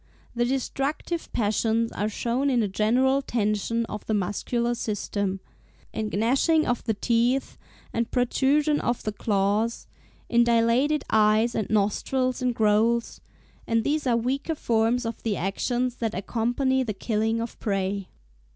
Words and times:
The 0.33 0.45
destructive 0.45 1.31
passions 1.31 1.91
are 1.91 2.09
shown 2.09 2.49
in 2.49 2.63
a 2.63 2.67
general 2.67 3.21
tension 3.21 3.85
of 3.85 4.03
the 4.07 4.15
muscular 4.15 4.73
system, 4.73 5.41
in 5.93 6.09
gnashing 6.11 6.65
of 6.65 6.83
the 6.85 6.95
teeth 6.95 7.55
and 7.93 8.09
protrusion 8.09 8.79
of 8.81 9.03
the 9.03 9.11
claws, 9.11 9.85
in 10.27 10.43
dilated 10.43 11.03
eyes 11.11 11.53
and 11.53 11.69
nostrils 11.69 12.41
in 12.41 12.51
growls; 12.53 13.21
and 13.67 13.83
these 13.83 14.07
are 14.07 14.17
weaker 14.17 14.55
forms 14.55 15.05
of 15.05 15.21
the 15.21 15.37
actions 15.37 15.97
that 15.97 16.15
accompany 16.15 16.81
the 16.81 16.95
killing 16.95 17.39
of 17.39 17.59
prey." 17.59 18.09